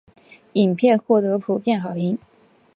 [0.53, 2.17] 影片获得普遍好评。